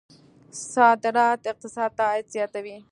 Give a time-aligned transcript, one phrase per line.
[0.73, 2.75] صادرات اقتصاد ته عاید زیاتوي.